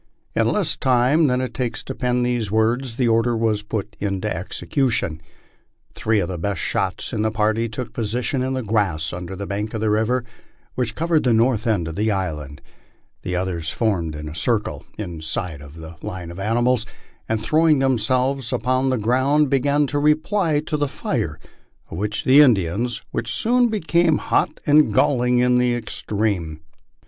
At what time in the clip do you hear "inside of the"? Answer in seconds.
14.97-15.95